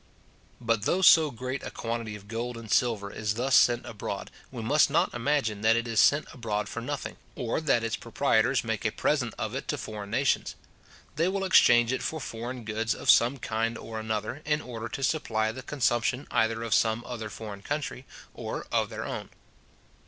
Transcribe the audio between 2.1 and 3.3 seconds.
of gold and silver